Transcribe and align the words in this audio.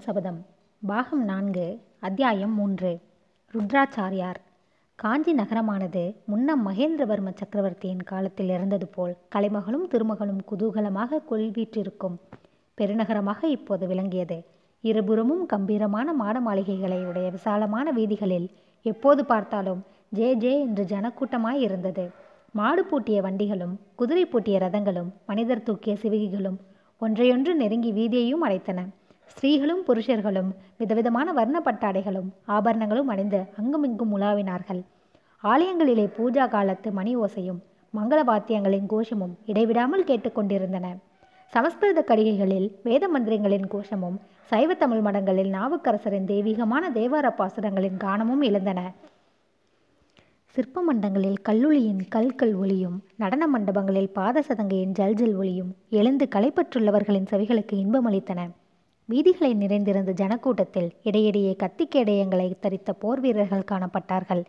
ராமானுஜரின் 0.00 0.08
சபதம். 0.08 0.38
பாகம் 0.82 1.24
நான்கு 1.24 1.64
அத்தியாயம் 2.00 2.54
மூன்று. 2.54 2.90
ருத்ராச்சாரியார். 3.54 4.38
காஞ்சி 4.94 5.32
நகரமானது 5.34 6.02
முன்னம் 6.24 6.62
மகேந்திரவர்ம 6.68 7.30
சக்கரவர்த்தியின் 7.34 8.02
காலத்தில் 8.02 8.48
இருந்தது 8.48 8.86
போல் 8.86 9.12
கலைமகளும் 9.34 9.84
திருமகளும் 9.92 10.40
குதூகலமாக 10.50 11.20
கொள்வீற்றிருக்கும். 11.30 12.16
பெருநகரமாக 12.78 13.40
இப்போது 13.48 13.86
விளங்கியது. 13.86 14.38
இருபுறமும் 14.84 15.46
கம்பீரமான 15.46 16.12
மாட 16.12 16.40
மாளிகைகளை 16.40 17.00
உடைய 17.04 17.30
விசாலமான 17.30 17.90
வீதிகளில் 17.90 18.48
எப்போது 18.86 19.24
பார்த்தாலும் 19.24 19.82
ஜே 20.10 20.30
ஜே 20.34 20.60
என்று 20.60 20.84
ஜனக்கூட்டமாய் 20.84 21.60
இருந்தது. 21.66 22.10
மாடு 22.52 22.84
பூட்டிய 22.84 23.20
வண்டிகளும் 23.22 23.74
குதிரை 23.94 24.24
பூட்டிய 24.26 24.58
ரதங்களும் 24.58 25.10
மனிதர் 25.26 25.66
தூக்கிய 25.68 25.96
சிவிகைகளும் 26.02 26.58
ஒன்றையொன்று 27.02 27.52
நெருங்கி 27.54 27.92
வீதியையும் 27.92 28.46
அடைத்தன. 28.46 28.80
ஸ்திரீகளும் 29.32 29.82
புருஷர்களும் 29.88 30.48
விதவிதமான 30.78 31.32
வர்ண 31.32 31.62
பட்டாடைகளும் 31.64 32.30
ஆபரணங்களும் 32.46 33.10
அணிந்து 33.12 33.40
அங்குமிங்கும் 33.60 34.12
உலாவினார்கள். 34.16 34.80
ஆலயங்களிலே 35.42 36.06
பூஜா 36.16 36.48
காலத்து 36.48 36.92
மணி 36.92 37.12
ஓசையும் 37.16 37.60
மங்கள 37.94 38.18
வாத்தியங்களின் 38.30 38.88
கோஷமும் 38.92 39.34
இடைவிடாமல் 39.46 40.04
கேட்டுக்கொண்டிருந்தன 40.04 40.88
சமஸ்கிருத 41.52 42.04
கடிகைகளில் 42.08 42.68
வேத 42.82 43.04
மந்திரங்களின் 43.14 43.66
கோஷமும் 43.68 44.18
சைவ 44.50 44.74
தமிழ் 44.74 45.02
மடங்களில் 45.06 45.50
நாவுக்கரசரின் 45.56 46.28
தெய்வீகமான 46.32 46.90
தேவார 46.90 47.26
பாசுரங்களின் 47.40 47.98
கானமும் 48.04 48.42
எழுந்தன. 48.48 48.80
சிற்ப 50.54 50.82
மண்டங்களில் 50.88 51.40
கல்லுளியின் 51.48 52.00
கல்கல் 52.08 52.54
ஒளியும் 52.54 52.96
நடன 53.16 53.42
மண்டபங்களில் 53.54 54.14
பாதசதங்கையின் 54.14 54.96
ஜல்ஜல் 55.00 55.36
ஒளியும் 55.36 55.70
எழுந்து 55.90 56.26
களைப்பற்றுள்ளவர்களின் 56.34 57.30
செவிகளுக்கு 57.32 57.76
இன்பமளித்தன. 57.84 58.40
வீதிகளை 59.10 59.52
நிறைந்திருந்த 59.54 60.12
ஜனக்கூட்டத்தில் 60.20 60.88
இடையிடையே 61.02 61.52
கத்திக்கேடயங்களை 61.62 62.48
தரித்த 62.64 62.90
போர் 63.02 63.20
வீரர்கள் 63.20 63.68
காணப்பட்டார்கள். 63.70 64.42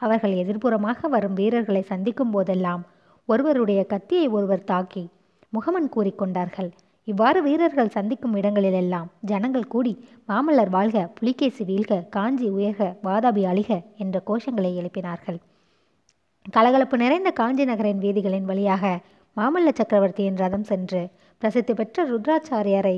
அவர்கள் 0.00 0.34
எதிர்ப்புறமாக 0.42 1.08
வரும் 1.08 1.36
வீரர்களை 1.40 1.82
சந்திக்கும் 1.82 2.30
போதெல்லாம் 2.30 2.82
ஒருவருடைய 3.28 3.80
கத்தியை 3.84 4.26
ஒருவர் 4.28 4.64
தாக்கி 4.64 5.04
முகமன் 5.52 5.88
கூறிக்கொண்டார்கள் 5.96 6.70
இவ்வாறு 7.08 7.40
வீரர்கள் 7.42 7.94
சந்திக்கும் 7.96 8.34
இடங்களிலெல்லாம் 8.34 9.08
ஜனங்கள் 9.30 9.70
கூடி 9.74 9.92
மாமல்லர் 10.28 10.72
வாழ்க 10.76 11.02
புலிகேசி 11.18 11.64
வீழ்க 11.64 12.00
காஞ்சி 12.16 12.48
உயர்க 12.48 12.88
வாதாபி 13.04 13.42
அழிக 13.52 13.70
என்ற 13.96 14.22
கோஷங்களை 14.26 14.72
எழுப்பினார்கள். 14.80 15.38
கலகலப்பு 16.46 16.96
நிறைந்த 16.96 17.30
காஞ்சி 17.40 17.64
நகரின் 17.64 18.02
வீதிகளின் 18.06 18.48
வழியாக 18.50 18.84
மாமல்ல 19.36 19.70
சக்கரவர்த்தியின் 19.74 20.40
ரதம் 20.42 20.66
சென்று 20.70 21.02
பிரசித்தி 21.42 21.72
பெற்ற 21.74 22.04
ருத்ராச்சாரியரை 22.10 22.96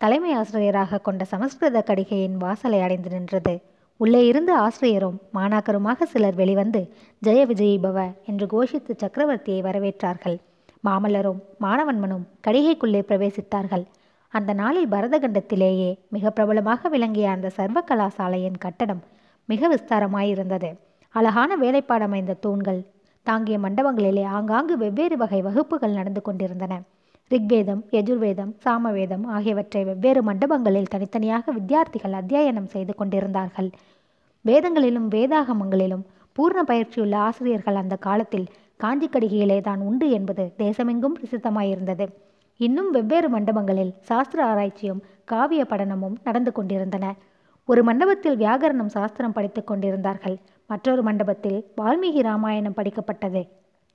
தலைமை 0.00 0.30
ஆசிரியராக 0.32 0.98
கொண்ட 0.98 1.22
சமஸ்கிருத 1.24 1.78
கடிகையின் 1.82 2.36
வாசலை 2.36 2.80
அடைந்து 2.80 3.10
நின்றது. 3.10 3.52
உள்ளே 4.00 4.26
இருந்து 4.26 4.52
ஆசிரியரும் 4.56 5.18
மாணாக்கருமாக 5.34 6.06
சிலர் 6.12 6.34
வெளிவந்து 6.34 6.80
ஜெய 7.26 7.40
விஜயிபவ 7.46 7.98
என்று 8.26 8.46
கோஷித்து 8.46 8.92
சக்கரவர்த்தியை 9.02 9.60
வரவேற்றார்கள். 9.66 10.36
மாமல்லரும் 10.84 11.40
மாணவன்மனும் 11.60 12.24
கடிகைக்குள்ளே 12.46 13.02
பிரவேசித்தார்கள். 13.08 13.84
அந்த 14.28 14.52
நாளில் 14.52 14.88
பரதகண்டத்திலேயே 14.88 15.90
மிக 16.08 16.30
பிரபலமாக 16.30 16.88
விளங்கிய 16.88 17.28
அந்த 17.30 17.50
சர்வ 17.50 17.82
கலாசாலையின் 17.90 18.58
கட்டடம் 18.58 19.02
மிக 19.48 19.68
விஸ்தாரமாயிருந்தது. 19.74 20.70
அழகான 21.14 21.56
வேலைப்பாடமைந்த 21.56 22.38
தூண்கள் 22.40 22.80
தாங்கிய 23.26 23.58
மண்டபங்களிலே 23.58 24.24
ஆங்காங்கு 24.38 24.76
வெவ்வேறு 24.78 25.16
வகை 25.16 25.42
வகுப்புகள் 25.42 25.90
நடந்து 25.90 26.22
கொண்டிருந்தன. 26.22 26.74
ரிக்வேதம் 27.30 27.82
யஜுர்வேதம் 27.90 28.52
சாமவேதம் 28.64 29.24
ஆகியவற்றை 29.26 29.84
வெவ்வேறு 29.84 30.20
மண்டபங்களில் 30.22 30.88
தனித்தனியாக 30.88 31.52
வித்தியார்த்திகள் 31.52 32.14
அத்தியாயனம் 32.20 32.66
செய்து 32.66 32.94
கொண்டிருந்தார்கள். 32.94 33.68
வேதங்களிலும் 34.44 35.06
வேதாகமங்களிலும் 35.10 36.02
பூர்ண 36.38 36.62
பயிற்சியுள்ள 36.62 37.14
ஆசிரியர்கள் 37.18 37.74
அந்த 37.74 37.96
காலத்தில் 37.96 38.46
காஞ்சி 38.76 39.08
கடிகையிலே 39.08 39.60
தான் 39.60 39.80
உண்டு 39.80 40.10
என்பது 40.10 40.54
தேசமெங்கும் 40.58 41.16
பிரசித்தமாயிருந்தது. 41.18 42.08
இன்னும் 42.56 42.90
வெவ்வேறு 42.90 43.38
மண்டபங்களில் 43.38 43.94
சாஸ்திர 44.00 44.44
ஆராய்ச்சியும் 44.44 45.02
காவிய 45.24 45.64
படனமும் 45.64 46.18
நடந்து 46.24 46.52
கொண்டிருந்தன. 46.52 47.14
ஒரு 47.64 47.84
மண்டபத்தில் 47.84 48.36
வியாகரணம் 48.36 48.92
சாஸ்திரம் 48.98 49.32
படித்துக் 49.32 49.66
கொண்டிருந்தார்கள். 49.66 50.38
மற்றொரு 50.66 51.02
மண்டபத்தில் 51.02 51.58
வால்மீகி 51.80 52.22
ராமாயணம் 52.22 52.76
படிக்கப்பட்டது. 52.76 53.48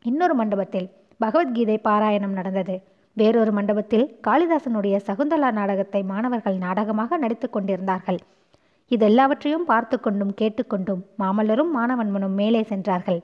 இன்னொரு 0.05 0.33
மண்டபத்தில் 0.33 0.91
பகவத்கீதை 1.17 1.79
பாராயணம் 1.83 2.37
நடந்தது. 2.39 2.75
வேறொரு 3.17 3.51
மண்டபத்தில் 3.51 4.05
காளிதாசனுடைய 4.27 4.95
சகுந்தலா 5.07 5.49
நாடகத்தை 5.51 6.01
மாணவர்கள் 6.03 6.57
நாடகமாக 6.57 7.17
நடித்து 7.17 7.49
கொண்டிருந்தார்கள். 7.49 8.19
இதெல்லாவற்றையும் 8.91 9.67
பார்த்து 9.69 9.95
கொண்டும் 9.99 10.33
கேட்டுக்கொண்டும் 10.41 11.01
மாமல்லரும் 11.21 11.71
மாணவன்மனும் 11.77 12.35
மேலே 12.41 12.61
சென்றார்கள். 12.63 13.21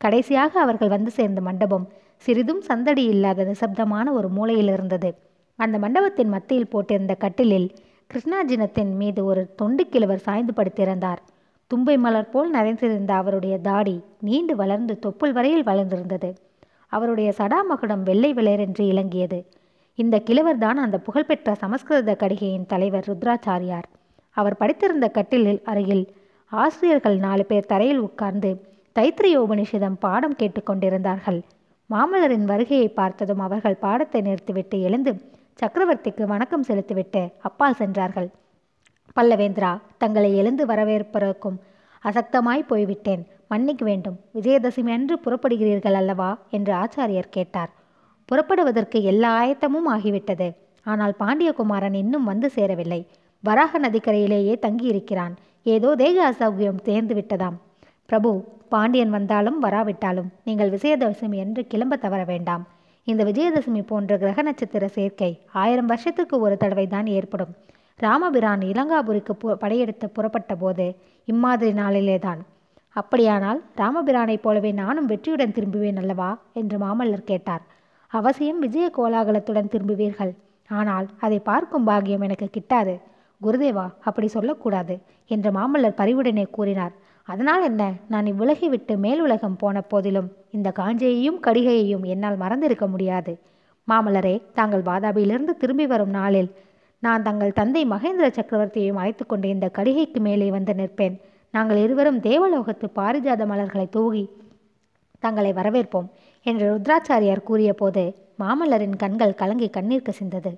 கடைசியாக 0.00 0.60
அவர்கள் 0.60 0.88
வந்து 0.88 1.10
சேர்ந்த 1.10 1.40
மண்டபம் 1.40 1.86
சிறிதும் 2.26 2.60
சந்தடி 2.60 3.04
இல்லாத 3.04 3.44
நிசப்தமான 3.44 4.12
ஒரு 4.12 4.28
மூலையில் 4.28 4.72
இருந்தது. 4.74 5.10
அந்த 5.58 5.76
மண்டபத்தின் 5.78 6.32
மத்தியில் 6.34 6.70
போட்டிருந்த 6.72 7.14
கட்டிலில் 7.18 7.68
கிருஷ்ணாஜினத்தின் 8.10 8.92
மீது 8.96 9.20
ஒரு 9.24 9.42
தொண்டு 9.54 9.82
கிழவர் 9.86 10.24
சாய்ந்து 10.26 10.52
படுத்திருந்தார். 10.56 11.20
தும்பை 11.70 11.96
மலர் 11.98 12.30
போல் 12.30 12.50
நிறைந்திருந்த 12.50 13.12
அவருடைய 13.14 13.54
தாடி 13.60 13.96
நீண்டு 14.26 14.54
வளர்ந்து 14.56 14.94
தொப்புள் 15.06 15.32
வரையில் 15.32 15.68
வளர்ந்திருந்தது. 15.70 16.30
அவருடைய 16.92 17.32
சடாமகுடம் 17.38 18.02
வெள்ளை 18.02 18.34
விளையரென்று 18.34 18.80
இலங்கியது. 18.80 19.38
இந்த 19.94 20.16
கிழவர் 20.18 20.58
தான் 20.58 20.76
அந்த 20.76 20.98
புகழ்பெற்ற 20.98 21.54
சமஸ்கிருத 21.54 22.14
கடிகையின் 22.14 22.66
தலைவர் 22.66 23.06
ருத்ராச்சாரியார். 23.08 23.86
அவர் 24.36 24.56
படித்திருந்த 24.60 25.06
கட்டிலில் 25.10 25.62
அருகில் 25.64 26.04
ஆசிரியர்கள் 26.52 27.16
நாலு 27.16 27.44
பேர் 27.46 27.66
தரையில் 27.66 27.98
உட்கார்ந்து 27.98 28.50
தைத்திரிய 28.96 29.36
உபனிஷதம் 29.44 29.96
பாடம் 29.98 30.36
கேட்டுக்கொண்டிருந்தார்கள் 30.38 31.40
மாமல்லரின் 31.90 32.44
வருகையை 32.44 32.88
பார்த்ததும் 32.88 33.38
அவர்கள் 33.38 33.82
பாடத்தை 33.84 34.20
நிறுத்திவிட்டு 34.20 34.80
எழுந்து 34.80 35.12
சக்கரவர்த்திக்கு 35.62 36.24
வணக்கம் 36.26 36.62
செலுத்திவிட்டு 36.62 37.22
அப்பால் 37.38 37.74
சென்றார்கள். 37.74 38.28
பல்லவேந்திரா 39.16 39.70
தங்களை 39.98 40.30
எழுந்து 40.36 40.66
வரவேற்பதற்கும் 40.66 41.56
அசக்தமாய் 42.04 42.68
போய்விட்டேன். 42.68 43.22
மன்னிக்க 43.50 43.84
வேண்டும். 43.84 44.16
விஜயதசமி 44.34 44.90
அன்று 44.90 45.20
புறப்படுகிறீர்கள் 45.24 45.94
அல்லவா? 45.94 46.38
என்று 46.50 46.72
ஆச்சாரியர் 46.72 47.30
கேட்டார். 47.30 47.70
புறப்படுவதற்கு 48.24 49.02
எல்லா 49.02 49.30
ஆயத்தமும் 49.40 49.88
ஆகிவிட்டது. 49.94 50.48
ஆனால் 50.86 51.14
பாண்டியகுமாரன் 51.18 51.94
இன்னும் 51.94 52.24
வந்து 52.24 52.50
சேரவில்லை. 52.50 53.06
வராக 53.44 53.78
நதிக்கரையிலேயே 53.78 54.54
தங்கியிருக்கிறான். 54.66 55.34
ஏதோ 55.62 55.94
தேக 55.94 56.16
அசௌகியம் 56.30 56.82
சேர்ந்து 56.84 57.14
விட்டதாம். 57.14 57.56
பிரபு 58.06 58.30
பாண்டியன் 58.68 59.10
வந்தாலும் 59.10 59.58
வராவிட்டாலும் 59.58 60.28
நீங்கள் 60.44 60.70
விஜயதசமி 60.70 61.36
என்று 61.44 61.66
கிளம்ப 61.66 61.96
தவற 61.96 62.24
வேண்டாம். 62.24 62.64
இந்த 63.04 63.24
விஜயதசமி 63.24 63.82
போன்ற 63.86 64.18
கிரக 64.18 64.42
நட்சத்திர 64.42 64.88
சேர்க்கை 64.88 65.30
ஆயிரம் 65.52 65.86
வருஷத்துக்கு 65.86 66.40
ஒரு 66.40 66.56
தடவை 66.56 66.86
தான் 66.86 67.06
ஏற்படும். 67.06 67.52
ராமபிரான் 67.96 68.60
இலங்காபுரிக்கு 68.60 69.32
பு 69.32 69.56
படையெடுத்து 69.56 70.06
புறப்பட்ட 70.08 70.54
போது 70.54 70.86
இம்மாதிரி 71.24 71.72
நாளிலே 71.72 72.18
தான் 72.18 72.40
அப்படியானால் 73.00 73.60
ராமபிரானைப் 73.76 74.42
போலவே 74.42 74.70
நானும் 74.72 75.06
வெற்றியுடன் 75.06 75.54
திரும்புவேன் 75.56 75.98
அல்லவா? 75.98 76.30
என்று 76.52 76.76
மாமல்லர் 76.78 77.30
கேட்டார். 77.30 77.64
அவசியம் 78.12 78.58
விஜய 78.58 78.86
கோலாகலத்துடன் 78.96 79.72
திரும்புவீர்கள். 79.72 80.32
ஆனால் 80.70 81.06
அதை 81.20 81.38
பார்க்கும் 81.38 81.84
பாக்கியம் 81.84 82.20
எனக்கு 82.20 82.48
கிட்டாது. 82.56 82.94
குருதேவா 83.40 83.86
அப்படி 84.00 84.28
சொல்லக்கூடாது 84.28 84.94
என்று 85.26 85.50
மாமல்லர் 85.50 85.98
பரிவுடனே 86.00 86.44
கூறினார். 86.50 86.94
அதனால் 87.28 87.62
என்ன? 87.62 87.82
நான் 88.08 88.26
இவ்வுலகை 88.26 88.68
விட்டு 88.68 88.94
மேல் 88.96 89.20
உலகம் 89.20 89.56
போன 89.56 89.80
போதிலும் 89.80 90.28
இந்த 90.50 90.68
காஞ்சையையும் 90.78 91.38
கடிகையையும் 91.46 92.04
என்னால் 92.04 92.36
மறந்திருக்க 92.36 92.86
முடியாது. 92.86 93.32
மாமல்லரே 93.88 94.34
தாங்கள் 94.54 94.82
வாதாபியிலிருந்து 94.82 95.54
திரும்பி 95.62 95.86
வரும் 95.86 96.14
நாளில் 96.18 96.50
நான் 97.02 97.22
தங்கள் 97.22 97.52
தந்தை 97.52 97.82
மகேந்திர 97.86 98.28
சக்கரவர்த்தியையும் 98.38 99.00
அழைத்து 99.00 99.24
கொண்டு 99.26 99.48
இந்த 99.48 99.66
கடிகைக்கு 99.68 100.20
மேலே 100.20 100.48
வந்து 100.50 100.72
நிற்பேன். 100.72 101.16
நாங்கள் 101.54 101.76
இருவரும் 101.76 102.20
தேவலோகத்து 102.20 102.86
பாரிஜாத 102.94 103.46
மலர்களை 103.46 103.88
தூகி 103.88 104.24
தங்களை 105.18 105.52
வரவேற்போம் 105.52 106.08
என்று 106.46 106.66
ருத்ராச்சாரியார் 106.74 107.42
கூறிய 107.42 107.72
போது 107.74 108.02
மாமல்லரின் 108.38 108.96
கண்கள் 108.96 109.34
கலங்கி 109.34 109.68
கண்ணீர் 109.68 110.08
கசிந்தது 110.10 110.52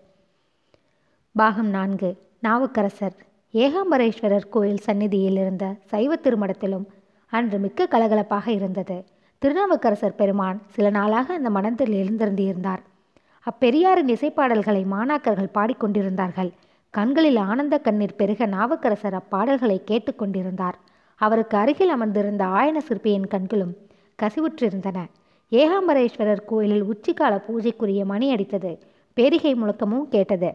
பாகம் 1.35 1.69
நான்கு. 1.69 2.11
நாவுக்கரசர். 2.39 3.17
ஏகாம்பரேஸ்வரர் 3.55 4.49
கோயில் 4.49 4.85
சந்நிதியில் 4.87 5.37
இருந்த 5.37 5.75
சைவ 5.85 6.17
திருமடத்திலும் 6.17 6.87
அன்று 7.33 7.59
மிக்க 7.59 7.87
கலகலப்பாக 7.91 8.49
இருந்தது. 8.49 9.05
திருநாவுக்கரசர் 9.43 10.15
பெருமான் 10.15 10.63
சில 10.67 10.91
நாளாக 10.91 11.35
அந்த 11.35 11.51
மனத்தில் 11.51 11.93
எழுந்திருந்திருந்தார். 11.93 12.83
அப்பெரியாரின் 13.47 14.11
இசைப்பாடல்களை 14.15 14.83
மாணாக்கர்கள் 14.91 15.55
பாடிக்கொண்டிருந்தார்கள். 15.55 16.51
கண்களில் 16.95 17.37
ஆனந்த 17.37 17.79
கண்ணீர் 17.79 18.17
பெருக 18.17 18.47
நாவுக்கரசர் 18.47 19.15
அப்பாடல்களை 19.15 19.77
கேட்டுக்கொண்டிருந்தார் 19.91 20.77
அவருக்கு 21.21 21.57
அருகில் 21.57 21.89
அமர்ந்திருந்த 21.89 22.45
ஆயன 22.45 22.77
சிற்பியின் 22.77 23.27
கண்களும் 23.27 23.77
கசிவுற்றிருந்தன. 24.23 24.99
ஏகாம்பரேஸ்வரர் 25.53 26.43
கோயிலில் 26.47 26.85
உச்சிக்கால 26.85 27.43
பூஜைக்குரிய 27.47 28.05
மணி 28.05 28.35
அடித்தது. 28.35 28.79
பேரிகை 29.15 29.55
முழக்கமும் 29.55 30.09
கேட்டது. 30.09 30.51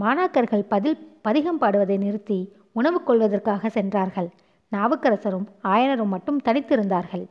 மாணாக்கர்கள் 0.00 0.64
பதில் 0.68 0.98
பதிகம் 1.22 1.60
பாடுவதை 1.60 1.96
நிறுத்தி 1.96 2.52
உணவு 2.72 3.02
கொள்வதற்காக 3.02 3.68
சென்றார்கள். 3.68 4.28
நாவுக்கரசரும் 4.72 5.46
ஆயனரும் 5.64 6.12
மட்டும் 6.14 6.40
தனித்திருந்தார்கள். 6.44 7.26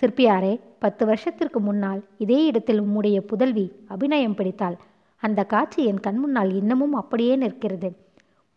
சிற்பியாரே 0.00 0.60
பத்து 0.78 1.06
வருஷத்திற்கு 1.06 1.60
முன்னால் 1.60 2.04
இதே 2.18 2.44
இடத்தில் 2.44 2.82
உம்முடைய 2.82 3.20
புதல்வி 3.20 3.72
அபிநயம் 3.88 4.34
பிடித்தாள். 4.34 4.78
அந்த 5.22 5.40
காட்சி 5.44 5.80
என் 5.84 6.04
கண்முன்னால் 6.06 6.50
இன்னமும் 6.54 6.92
அப்படியே 6.92 7.36
நிற்கிறது. 7.36 7.88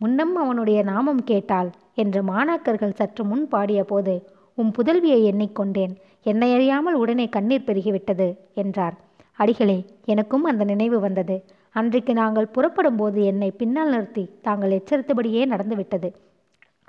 முன்னம் 0.01 0.35
அவனுடைய 0.35 0.83
நாமம் 0.83 1.23
கேட்டாள் 1.23 1.69
என்று 1.93 2.21
மாணாக்கர்கள் 2.23 2.97
சற்று 2.97 3.23
முன் 3.25 3.47
பாடிய 3.47 3.83
போது 3.83 4.13
உம் 4.57 4.71
புதல்வியை 4.77 5.19
எண்ணிக்கொண்டேன் 5.31 5.93
என்னை 6.23 6.49
அறியாமல் 6.53 6.93
உடனே 6.93 7.25
கண்ணீர் 7.29 7.67
பெருகிவிட்டது 7.67 8.27
என்றார். 8.53 8.95
அடிகளே 9.35 9.77
எனக்கும் 10.05 10.43
அந்த 10.43 10.63
நினைவு 10.63 10.99
வந்தது. 10.99 11.35
அன்றைக்கு 11.75 12.13
நாங்கள் 12.13 12.47
புறப்படும் 12.47 12.95
போது 12.95 13.19
என்னை 13.23 13.49
பின்னால் 13.51 13.89
நிறுத்தி 13.89 14.23
தாங்கள் 14.41 14.71
எச்சரித்தபடியே 14.71 15.45
நடந்துவிட்டது. 15.45 16.09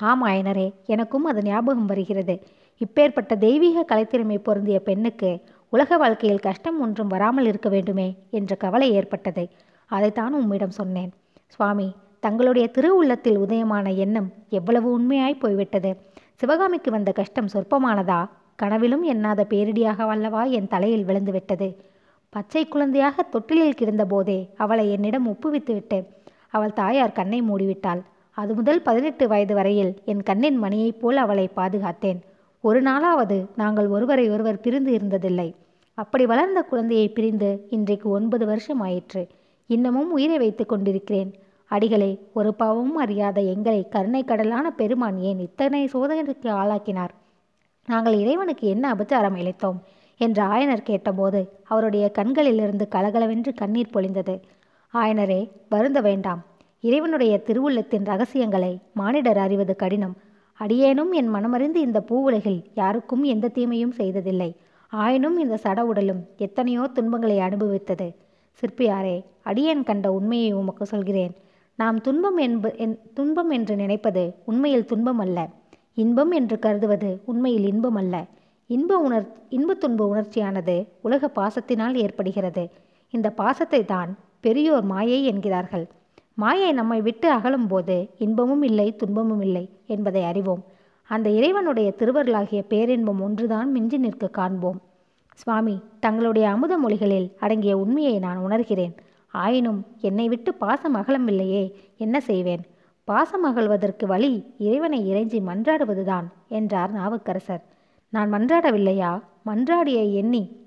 ஆமாயனரே 0.02 0.66
எனக்கும் 0.86 1.24
அது 1.24 1.42
ஞாபகம் 1.42 1.86
வருகிறது. 1.86 2.34
இப்பேற்பட்ட 2.80 3.32
தெய்வீக 3.38 3.84
கலைத்திறமை 3.88 4.38
பொருந்திய 4.38 4.78
பெண்ணுக்கு 4.80 5.30
உலக 5.74 5.96
வாழ்க்கையில் 5.96 6.38
கஷ்டம் 6.38 6.78
ஒன்றும் 6.80 7.06
வராமல் 7.06 7.46
இருக்க 7.46 7.68
வேண்டுமே 7.68 8.06
என்ற 8.30 8.54
கவலை 8.54 8.88
ஏற்பட்டது. 8.92 9.48
அதைத்தான் 9.90 10.34
உம்மிடம் 10.34 10.74
சொன்னேன். 10.78 11.12
சுவாமி 11.46 11.86
தங்களுடைய 12.20 12.68
திரு 12.68 12.96
உள்ளத்தில் 12.96 13.38
உதயமான 13.38 13.94
எண்ணம் 13.94 14.28
எவ்வளவு 14.48 14.88
உண்மையாய் 14.90 15.34
போய்விட்டது. 15.34 15.90
சிவகாமிக்கு 16.34 16.90
வந்த 16.90 17.12
கஷ்டம் 17.12 17.48
சொற்பமானதா? 17.52 18.20
கனவிலும் 18.56 19.04
எண்ணாத 19.04 19.40
பேரிடியாக 19.52 20.06
வல்லவா 20.06 20.42
என் 20.50 20.68
தலையில் 20.68 21.06
விழுந்துவிட்டது 21.06 21.68
பச்சை 22.32 22.64
குழந்தையாக 22.68 23.22
தொட்டிலில் 23.22 23.78
கிடந்தபோதே 23.80 24.38
அவளை 24.56 24.84
என்னிடம் 24.92 25.28
ஒப்புவித்துவிட்டு 25.28 25.98
அவள் 26.48 26.72
தாயார் 26.72 27.16
கண்ணை 27.18 27.42
மூடிவிட்டாள். 27.42 28.02
அது 28.36 28.52
முதல் 28.54 28.82
பதினெட்டு 28.82 29.24
வயது 29.28 29.54
வரையில் 29.54 29.92
என் 30.04 30.22
கண்ணின் 30.22 30.58
மணியைப் 30.62 31.00
போல் 31.00 31.16
அவளை 31.16 31.46
பாதுகாத்தேன். 31.56 32.20
ஒரு 32.64 32.82
நாளாவது 32.82 33.46
நாங்கள் 33.56 33.86
ஒருவரை 33.86 34.30
ஒருவர் 34.30 34.60
பிரிந்து 34.60 34.96
இருந்ததில்லை. 34.96 35.54
அப்படி 35.94 36.26
வளர்ந்த 36.26 36.62
குழந்தையை 36.62 37.08
பிரிந்து 37.08 37.66
இன்றைக்கு 37.70 38.08
ஒன்பது 38.08 38.46
வருஷம் 38.46 38.80
ஆயிற்று 38.80 39.26
இன்னமும் 39.66 40.12
உயிரை 40.12 40.38
வைத்து 40.38 40.66
கொண்டிருக்கிறேன். 40.66 41.34
அடிகளே 41.66 42.18
ஒரு 42.32 42.54
பாவமும் 42.54 42.96
அறியாத 42.96 43.40
எங்களை 43.40 43.88
கருணை 43.88 44.24
கடலான 44.24 44.70
பெருமான் 44.70 45.18
ஏன் 45.18 45.38
இத்தனை 45.38 45.86
சோதனைக்கு 45.86 46.50
ஆளாக்கினார்? 46.50 47.12
நாங்கள் 47.86 48.14
இறைவனுக்கு 48.14 48.68
என்ன 48.68 48.94
அபச்சாரம் 48.94 49.36
இழைத்தோம்? 49.36 49.78
என்று 50.16 50.42
ஆயனர் 50.42 50.88
கேட்டபோது 50.88 51.52
அவருடைய 51.64 52.10
கண்களிலிருந்து 52.10 52.88
கலகலவென்று 52.88 53.54
கண்ணீர் 53.54 53.94
பொழிந்தது. 53.94 54.40
ஆயனரே 54.94 55.50
வருந்த 55.68 56.00
வேண்டாம். 56.00 56.42
இறைவனுடைய 56.80 57.40
திருவுள்ளத்தின் 57.46 58.04
ரகசியங்களை 58.04 58.78
மானிடர் 58.94 59.38
அறிவது 59.38 59.76
கடினம். 59.76 60.16
அடியேனும் 60.60 61.12
என் 61.12 61.30
மனமறிந்து 61.34 61.78
இந்த 61.86 62.00
பூவுலகில் 62.08 62.60
யாருக்கும் 62.74 63.22
எந்த 63.22 63.46
தீமையும் 63.48 63.94
செய்ததில்லை. 64.00 64.50
ஆயினும் 64.92 65.36
இந்த 65.38 65.58
சட 65.64 65.80
உடலும் 65.80 66.22
எத்தனையோ 66.36 66.82
துன்பங்களை 66.86 67.36
அனுபவித்தது. 67.38 68.08
சிற்பியாரே 68.62 69.16
அடியேன் 69.42 69.82
கண்ட 69.82 70.06
உண்மையை 70.12 70.50
உமக்கு 70.52 70.86
சொல்கிறேன். 70.86 71.32
நாம் 71.78 71.98
துன்பம் 72.00 72.36
என்ப 72.36 72.70
என் 72.84 72.96
துன்பம் 73.14 73.50
என்று 73.50 73.76
நினைப்பது 73.76 74.24
உண்மையில் 74.44 74.88
துன்பம் 74.90 75.18
அல்ல 75.18 75.48
இன்பம் 75.94 76.30
என்று 76.30 76.56
கருதுவது 76.58 77.10
உண்மையில் 77.24 77.66
இன்பம் 77.72 77.98
அல்ல 78.02 78.16
இன்ப 78.70 78.98
உணர் 78.98 79.26
இன்ப 79.48 79.74
துன்ப 79.74 80.00
உணர்ச்சியானது 80.12 80.76
உலக 81.02 81.30
பாசத்தினால் 81.38 81.96
ஏற்படுகிறது. 82.04 82.64
இந்த 83.14 83.28
பாசத்தை 83.30 83.80
தான் 83.84 84.10
பெரியோர் 84.40 84.86
மாயை 84.92 85.18
என்கிறார்கள். 85.24 85.84
மாயை 86.34 86.72
நம்மை 86.72 87.00
விட்டு 87.00 87.30
அகலும்போது 87.30 88.10
இன்பமும் 88.18 88.62
இல்லை 88.62 88.96
துன்பமும் 88.96 89.40
இல்லை 89.40 89.68
என்பதை 89.86 90.22
அறிவோம். 90.24 90.62
அந்த 91.10 91.30
இறைவனுடைய 91.30 91.94
திருவருளாகிய 91.98 92.62
பேரின்பம் 92.62 93.20
ஒன்றுதான் 93.20 93.70
மிஞ்சி 93.72 93.98
நிற்க 93.98 94.28
காண்போம். 94.28 94.80
சுவாமி 95.34 95.80
தங்களுடைய 96.00 96.48
அமுத 96.48 96.78
மொழிகளில் 96.78 97.32
அடங்கிய 97.40 97.78
உண்மையை 97.78 98.18
நான் 98.18 98.38
உணர்கிறேன். 98.38 98.94
ஆயினும் 99.32 99.86
என்னை 100.00 100.28
விட்டு 100.28 100.54
பாசம் 100.54 100.96
அகலமில்லையே 100.96 101.72
என்ன 101.96 102.20
செய்வேன்? 102.20 102.62
பாசம் 103.04 103.44
அகழ்வதற்கு 103.44 104.06
வழி 104.06 104.32
இறைவனை 104.58 105.12
இறைஞ்சி 105.12 105.40
மன்றாடுவதுதான் 105.40 106.26
என்றார் 106.48 106.92
நாவுக்கரசர். 106.92 107.62
நான் 108.08 108.32
மன்றாடவில்லையா? 108.32 109.22
மன்றாடிய 109.46 110.12
எண்ணி 110.12 110.60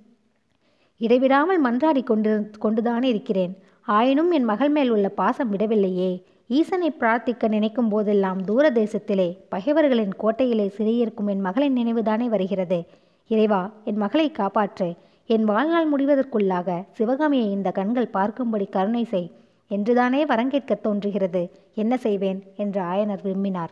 இடைவிடாமல் 0.97 1.63
மன்றாடி 1.63 2.03
கொண்டு 2.03 2.50
கொண்டுதானே 2.59 3.09
இருக்கிறேன். 3.09 3.57
ஆயினும் 3.86 4.32
என் 4.32 4.44
மகள் 4.44 4.70
மேல் 4.70 4.90
உள்ள 4.90 5.10
பாசம் 5.10 5.58
விடவில்லையே. 5.58 6.24
ஈசனை 6.48 6.92
பிரார்த்திக்க 6.92 7.48
நினைக்கும் 7.48 7.90
போதெல்லாம் 7.90 8.44
தூர 8.44 8.70
தேசத்திலே 8.70 9.38
பகைவர்களின் 9.50 10.16
கோட்டையிலே 10.16 10.74
சிறையிருக்கும் 10.78 11.30
என் 11.30 11.40
மகளின் 11.40 11.76
நினைவுதானே 11.76 12.26
வருகிறது. 12.26 12.86
இறைவா 13.28 13.72
என் 13.84 13.98
மகளை 13.98 14.32
காப்பாற்று. 14.32 14.96
என் 15.28 15.44
வாழ்நாள் 15.44 15.92
முடிவதற்குள்ளாக 15.92 16.86
சிவகாமியை 16.92 17.52
இந்த 17.52 17.72
கண்கள் 17.72 18.10
பார்க்கும்படி 18.14 18.70
கருணை 18.70 19.04
செய். 19.04 19.32
என்றுதானே 19.68 20.26
வரங்கேற்கத் 20.26 20.82
தோன்றுகிறது. 20.82 21.52
என்ன 21.76 21.98
செய்வேன்? 21.98 22.44
என்று 22.58 22.82
ஆயனர் 22.82 23.22
விரும்பினார். 23.24 23.72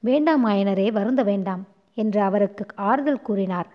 வேண்டாம் 0.00 0.46
ஆயனரே 0.46 0.92
வருந்த 0.92 1.22
வேண்டாம் 1.22 1.66
என்று 1.94 2.20
அவருக்கு 2.20 2.66
ஆறுதல் 2.74 3.22
கூறினார். 3.22 3.66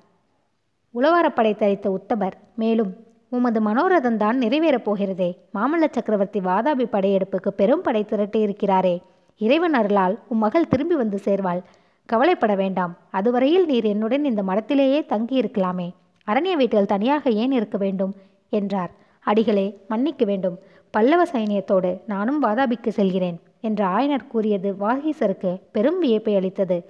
உளவாரப்படை 0.95 1.55
தரித்த 1.55 1.87
உத்தபர் 1.87 2.37
மேலும் 2.55 2.95
உமது 3.29 3.61
மனோரதம் 3.61 4.17
தான் 4.17 4.39
நிறைவேறப் 4.39 4.83
போகிறதே. 4.83 5.37
மாமல்ல 5.53 5.87
சக்கரவர்த்தி 5.91 6.39
வாதாபி 6.39 6.85
படையெடுப்புக்கு 6.91 7.47
பெரும் 7.47 7.81
படை 7.81 8.05
திரட்டி 8.05 8.39
இருக்கிறாரே. 8.39 9.01
இறைவன் 9.37 9.73
அருளால் 9.73 10.19
உம் 10.27 10.37
மகள் 10.37 10.67
திரும்பி 10.67 10.95
வந்து 10.95 11.17
சேர்வாள். 11.17 11.61
கவலைப்பட 12.05 12.55
வேண்டாம். 12.55 12.97
அதுவரையில் 13.11 13.65
நீர் 13.65 13.83
என்னுடன் 13.83 14.25
இந்த 14.25 14.43
மடத்திலேயே 14.43 15.05
தங்கியிருக்கலாமே. 15.09 15.91
அரண்ய 16.27 16.53
வீட்டில் 16.53 16.85
தனியாக 16.85 17.29
ஏன் 17.29 17.51
இருக்க 17.51 17.77
வேண்டும்? 17.77 18.15
என்றார். 18.49 18.91
அடிகளே 19.19 19.77
மன்னிக்க 19.87 20.25
வேண்டும். 20.25 20.59
பல்லவ 20.91 21.23
சைனியத்தோடு 21.23 22.01
நானும் 22.05 22.43
வாதாபிக்கு 22.43 22.87
செல்கிறேன் 22.87 23.39
என்று 23.61 23.85
ஆயனர் 23.85 24.27
கூறியது 24.27 24.75
வாகீசருக்கு 24.79 25.61
பெரும் 25.71 25.99
வியப்பை 25.99 26.35
அளித்தது. 26.35 26.89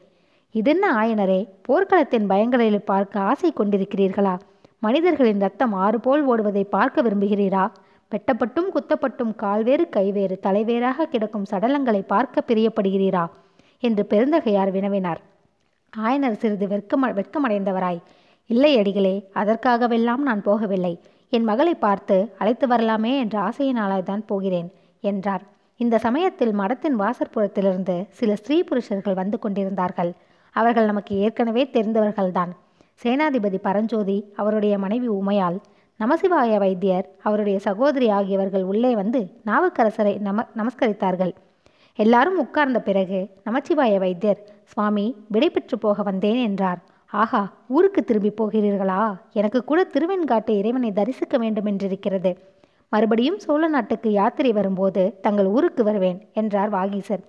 இதென்ன 0.52 0.94
ஆயனரே? 0.94 1.48
போர்க்களத்தின் 1.68 2.30
பயங்களில் 2.30 2.78
பார்க்க 2.78 3.20
ஆசை 3.20 3.54
கொண்டிருக்கிறீர்களா? 3.58 4.40
மனிதர்களின் 4.80 5.40
ரத்தம் 5.40 5.74
ஆறு 5.74 6.00
போல் 6.00 6.28
ஓடுவதை 6.28 6.64
பார்க்க 6.64 7.02
விரும்புகிறீரா? 7.02 7.68
வெட்டப்பட்டும் 8.12 8.70
குத்தப்பட்டும் 8.74 9.36
கால்வேறு 9.36 9.90
கைவேறு 9.96 10.36
தலைவேறாக 10.44 11.04
கிடக்கும் 11.04 11.46
சடலங்களை 11.50 12.02
பார்க்க 12.08 12.44
பிரியப்படுகிறீரா? 12.48 13.26
என்று 13.80 14.06
பெருந்தகையார் 14.10 14.72
வினவினார். 14.72 15.18
ஆயனர் 15.98 16.32
சிறிது 16.32 16.68
வெட்கம 16.68 17.08
வெட்கமடைந்தவராய் 17.08 18.02
இல்லை 18.46 18.78
அடிகளே 18.78 19.30
அதற்காகவெல்லாம் 19.34 20.18
நான் 20.18 20.42
போகவில்லை. 20.46 21.00
என் 21.30 21.44
மகளை 21.44 21.76
பார்த்து 21.76 22.34
அழைத்து 22.38 22.68
வரலாமே 22.68 23.18
என்ற 23.18 23.40
ஆசையினால்தான் 23.40 24.24
போகிறேன் 24.26 24.72
என்றார். 25.02 25.42
இந்த 25.78 25.98
சமயத்தில் 25.98 26.54
மடத்தின் 26.54 27.00
வாசற்புறத்திலிருந்து 27.00 28.06
சில 28.10 28.36
ஸ்ரீ 28.36 28.64
புருஷர்கள் 28.64 29.14
வந்து 29.14 29.40
கொண்டிருந்தார்கள். 29.40 30.12
அவர்கள் 30.52 30.86
நமக்கு 30.86 31.16
ஏற்கனவே 31.16 31.70
தெரிந்தவர்கள்தான். 31.74 32.50
சேனாதிபதி 33.04 33.58
பரஞ்சோதி 33.58 34.16
அவருடைய 34.36 34.78
மனைவி 34.78 35.08
உமையால் 35.08 35.60
நமசிவாய 36.00 36.58
வைத்தியர் 36.58 37.08
அவருடைய 37.24 37.60
சகோதரி 37.60 38.10
ஆகியவர்கள் 38.10 38.64
உள்ளே 38.64 38.96
வந்து 38.96 39.22
நாவுக்கரசரை 39.46 40.14
நம 40.20 40.46
நமஸ்கரித்தார்கள். 40.56 41.34
எல்லாரும் 41.96 42.38
உட்கார்ந்த 42.38 42.82
பிறகு 42.82 43.20
நமச்சிவாய 43.44 43.98
வைத்தியர் 43.98 44.42
சுவாமி 44.64 45.16
விடைபெற்று 45.34 45.78
போக 45.80 46.04
வந்தேன் 46.04 46.36
என்றார். 46.36 46.80
ஆஹா 47.12 47.54
ஊருக்கு 47.68 48.04
திரும்பி 48.04 48.32
போகிறீர்களா? 48.32 49.20
எனக்கு 49.34 49.64
கூட 49.64 49.88
திருவெண்காட்டு 49.94 50.50
இறைவனை 50.50 50.92
தரிசிக்க 50.92 51.38
வேண்டும் 51.38 51.66
என்றிருக்கிறது. 51.66 52.38
மறுபடியும் 52.90 53.40
சோழ 53.40 53.68
நாட்டுக்கு 53.68 54.12
யாத்திரை 54.12 54.52
வரும்போது 54.52 55.20
தங்கள் 55.22 55.46
ஊருக்கு 55.46 55.84
வருவேன் 55.84 56.20
என்றார் 56.34 56.72
வாகீசர். 56.74 57.24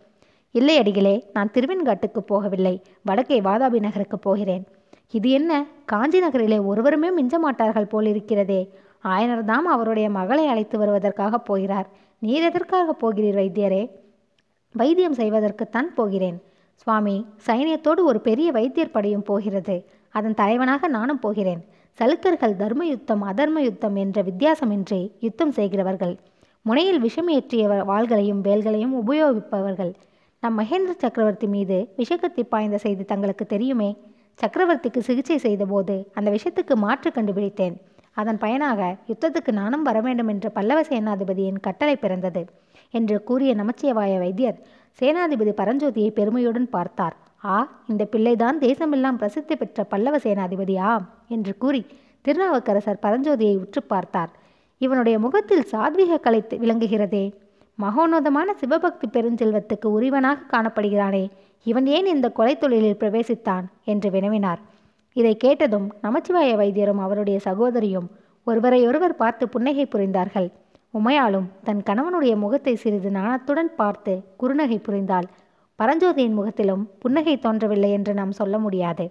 இல்லை 0.55 0.77
அடிகளே 0.79 1.17
நான் 1.33 1.51
திருவெண்காட்டுக்கு 1.55 2.21
போகவில்லை. 2.29 2.75
வடக்கே 3.03 3.41
வாதாபி 3.41 3.81
நகருக்கு 3.81 4.19
போகிறேன். 4.19 4.65
இது 5.11 5.31
என்ன? 5.31 5.67
காஞ்சி 5.85 6.19
நகரிலே 6.19 6.59
ஒருவருமே 6.59 7.23
மிஞ்ச 7.23 7.39
மாட்டார்கள் 7.39 7.91
போலிருக்கிறதே 7.91 8.69
ஆயனர்தாம் 9.05 9.67
அவருடைய 9.75 10.11
மகளை 10.11 10.47
அழைத்து 10.47 10.79
வருவதற்காக 10.79 11.39
போகிறார். 11.39 11.89
நீர் 12.19 12.43
எதற்காக 12.43 12.93
போகிறீர் 12.93 13.37
வைத்தியரே? 13.37 13.91
வைத்தியம் 14.73 15.15
செய்வதற்குத்தான் 15.15 15.95
போகிறேன். 15.95 16.43
சுவாமி 16.75 17.27
சைனியத்தோடு 17.47 18.03
ஒரு 18.03 18.21
பெரிய 18.21 18.53
வைத்தியர் 18.53 18.91
படையும் 18.91 19.23
போகிறது. 19.23 19.85
அதன் 20.09 20.35
தலைவனாக 20.35 20.89
நானும் 20.89 21.19
போகிறேன். 21.19 21.65
சலுக்கர்கள் 21.99 22.57
தர்ம 22.57 22.87
யுத்தம் 22.87 23.25
அதர்ம 23.25 23.59
யுத்தம் 23.59 23.97
என்ற 23.97 24.23
வித்தியாசமின்றி 24.23 25.11
யுத்தம் 25.21 25.51
செய்கிறவர்கள். 25.51 26.17
முனையில் 26.63 27.01
விஷம் 27.01 27.29
ஏற்றிய 27.29 27.69
வாள்களையும் 27.69 28.41
வேல்களையும் 28.41 28.95
உபயோகிப்பவர்கள். 28.95 29.95
நம் 30.41 30.59
மகேந்திர 30.59 30.91
சக்கரவர்த்தி 30.97 31.47
மீது 31.47 31.89
விஷக்கத்தி 31.97 32.43
பாய்ந்த 32.43 32.79
செய்தி 32.79 33.05
தங்களுக்கு 33.05 33.47
தெரியுமே? 33.47 33.97
சக்கரவர்த்திக்கு 34.43 35.01
சிகிச்சை 35.09 35.39
செய்தபோது 35.39 35.95
அந்த 36.15 36.29
விஷயத்துக்கு 36.31 36.75
மாற்று 36.85 37.11
கண்டுபிடித்தேன். 37.13 37.77
அதன் 38.21 38.39
பயனாக 38.39 38.81
யுத்தத்துக்கு 39.11 39.53
நானும் 39.53 39.83
வர 39.83 39.99
வேண்டும் 40.01 40.29
என்ற 40.29 40.47
பல்லவ 40.49 40.81
சேனாதிபதியின் 40.83 41.61
கட்டளை 41.61 41.97
பிறந்தது 41.97 42.43
என்று 42.91 43.17
கூறிய 43.29 43.51
நமச்சிவாய 43.55 44.13
வைத்தியர் 44.19 44.59
சேனாதிபதி 45.01 45.53
பரஞ்சோதியை 45.61 46.11
பெருமையுடன் 46.11 46.69
பார்த்தார். 46.71 47.17
ஆ 47.45 47.57
இந்த 47.89 48.05
பிள்ளைதான் 48.05 48.59
தேசமெல்லாம் 48.59 49.21
பிரசித்தி 49.21 49.57
பெற்ற 49.57 49.85
பல்லவ 49.85 50.17
சேனாதிபதியா 50.17 50.91
என்று 51.29 51.53
கூறி 51.57 51.83
திருநாவுக்கரசர் 52.23 53.03
பரஞ்சோதியை 53.03 53.55
உற்று 53.59 53.83
பார்த்தார். 53.83 54.33
இவனுடைய 54.79 55.19
முகத்தில் 55.19 55.69
சாத்வீக 55.73 56.21
கலை 56.21 56.41
விளங்குகிறதே. 56.65 57.25
மகோன்னதமான 57.79 58.49
சிவபக்தி 58.61 59.07
பெருஞ்செல்வத்துக்கு 59.13 59.89
உரிவனாக 59.97 60.47
காணப்படுகிறானே. 60.53 61.25
இவன் 61.63 61.87
ஏன் 61.87 62.07
இந்த 62.07 62.31
கொலை 62.31 62.59
தொழிலில் 62.59 63.01
பிரவேசித்தான்? 63.01 63.65
என்று 63.85 64.11
வினவினார். 64.11 64.59
இதை 65.13 65.37
கேட்டதும் 65.37 65.93
நமச்சிவாய 66.03 66.57
வைத்தியரும் 66.57 67.01
அவருடைய 67.01 67.39
சகோதரியும் 67.39 68.11
ஒருவரையொருவர் 68.45 69.17
பார்த்து 69.17 69.49
புன்னகை 69.49 69.87
புரிந்தார்கள். 69.87 70.51
உமையாலும் 70.95 71.47
தன் 71.65 71.83
கணவனுடைய 71.83 72.37
முகத்தை 72.37 72.75
சிறிது 72.75 73.11
நாணத்துடன் 73.11 73.75
பார்த்து 73.77 74.23
குறுநகை 74.43 74.79
புரிந்தாள். 74.89 75.27
பரஞ்சோதியின் 75.79 76.33
முகத்திலும் 76.33 76.91
புன்னகை 76.99 77.39
தோன்றவில்லை 77.39 77.91
என்று 77.91 78.15
நாம் 78.15 78.33
சொல்ல 78.33 78.59
முடியாது. 78.59 79.11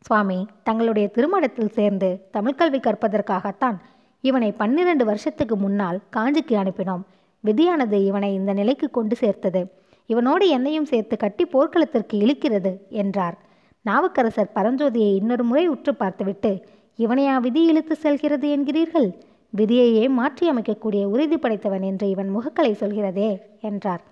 சுவாமி 0.00 0.46
தங்களுடைய 0.62 1.08
திருமணத்தில் 1.08 1.68
சேர்ந்து 1.68 2.28
தமிழ்கல்வி 2.30 2.80
கற்பதற்காகத்தான் 2.80 3.76
இவனை 4.20 4.52
பன்னிரண்டு 4.52 5.04
வருஷத்துக்கு 5.04 5.56
முன்னால் 5.56 6.00
காஞ்சிக்கு 6.16 6.54
அனுப்பினோம். 6.54 7.02
விதியானது 7.44 8.04
இவனை 8.04 8.34
இந்த 8.34 8.52
நிலைக்கு 8.52 8.90
கொண்டு 8.90 9.16
சேர்த்தது. 9.16 9.79
இவனோடு 10.10 10.44
என்னையும் 10.48 10.90
சேர்த்து 10.92 11.14
கட்டி 11.16 11.44
போர்க்களத்திற்கு 11.44 12.14
இழுக்கிறது 12.24 12.72
என்றார். 13.02 13.36
நாவுக்கரசர் 13.84 14.54
பரஞ்சோதியை 14.54 15.12
இன்னொரு 15.20 15.44
முறை 15.44 15.64
உற்று 15.68 15.92
பார்த்துவிட்டு 15.94 16.52
இவனையா 16.98 17.34
விதி 17.40 17.62
இழுத்து 17.64 17.94
செல்கிறது 17.96 18.46
என்கிறீர்கள்? 18.56 19.08
விதியையே 19.52 20.04
மாற்றி 20.08 20.44
அமைக்கக்கூடிய 20.50 21.02
உறுதி 21.04 21.36
படைத்தவன் 21.36 21.84
என்று 21.90 22.06
இவன் 22.08 22.30
முகக்கலை 22.36 22.72
சொல்கிறதே 22.82 23.30
என்றார். 23.60 24.02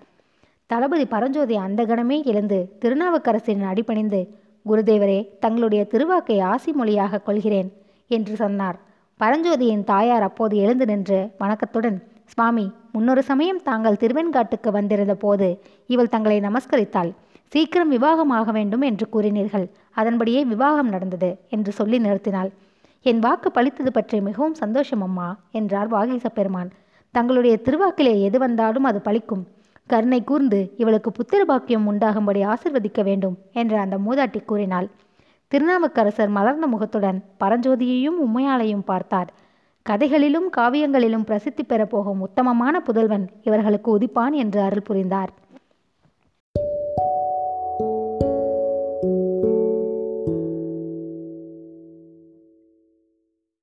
தளபதி 0.69 1.05
பரஞ்சோதி 1.05 1.55
அந்த 1.55 1.81
கணமே 1.83 2.17
எழுந்து 2.23 2.57
திருநாவுக்கரசரின் 2.81 3.69
அடிபணிந்து 3.71 4.21
குருதேவரே 4.65 5.19
தங்களுடைய 5.39 5.81
திருவாக்கை 5.91 6.37
ஆசி 6.51 6.71
மொழியாக 6.71 7.21
கொள்கிறேன் 7.27 7.69
என்று 8.11 8.33
சொன்னார். 8.35 8.77
பரஞ்சோதியின் 9.19 9.83
தாயார் 9.83 10.25
அப்போது 10.27 10.55
எழுந்து 10.57 10.85
நின்று 10.85 11.19
வணக்கத்துடன் 11.37 11.97
சுவாமி 12.31 12.65
முன்னொரு 12.91 13.21
சமயம் 13.29 13.61
தாங்கள் 13.67 13.99
திருவெண்காட்டுக்கு 14.01 14.69
வந்திருந்த 14.77 15.13
போது 15.23 15.47
இவள் 15.93 16.11
தங்களை 16.13 16.37
நமஸ்கரித்தாள். 16.39 17.11
சீக்கிரம் 17.53 17.93
விவாகமாக 17.95 18.51
வேண்டும் 18.51 18.83
என்று 18.89 19.05
கூறினீர்கள். 19.13 19.67
அதன்படியே 19.91 20.41
விவாகம் 20.43 20.91
நடந்தது 20.95 21.29
என்று 21.49 21.71
சொல்லி 21.71 21.97
நிறுத்தினாள். 21.99 22.49
என் 23.05 23.21
வாக்கு 23.25 23.49
பழித்தது 23.55 23.91
பற்றி 23.97 24.17
மிகவும் 24.21 24.59
சந்தோஷம் 24.61 25.03
அம்மா 25.07 25.27
என்றார் 25.51 25.89
வாகீச 25.95 26.25
பெருமான் 26.29 26.69
தங்களுடைய 27.13 27.55
திருவாக்கிலே 27.65 28.13
எது 28.27 28.37
வந்தாலும் 28.39 28.87
அது 28.89 28.99
பழிக்கும். 29.05 29.43
கருணை 29.89 30.19
கூர்ந்து 30.23 30.59
இவளுக்கு 30.77 31.09
புத்திர 31.11 31.41
பாக்கியம் 31.51 31.87
உண்டாகும்படி 31.91 32.41
ஆசிர்வதிக்க 32.53 33.01
வேண்டும் 33.03 33.37
என்று 33.53 33.77
அந்த 33.83 33.95
மூதாட்டி 33.97 34.39
கூறினாள். 34.45 34.87
திருநாவுக்கரசர் 35.51 36.35
மலர்ந்த 36.35 36.65
முகத்துடன் 36.67 37.19
பரஞ்சோதியையும் 37.39 38.17
உம்மையாளையும் 38.25 38.87
பார்த்தார். 38.91 39.29
கதைகளிலும் 39.89 40.49
காவியங்களிலும் 40.57 41.23
பிரசித்தி 41.23 41.63
பெறப்போகும் 41.63 42.19
உத்தமமான 42.19 42.81
புதல்வன் 42.81 43.27
இவர்களுக்கு 43.43 43.97
உதிப்பான் 43.97 44.35
என்று 44.43 44.59
அருள் 44.61 44.87
புரிந்தார். 44.87 45.31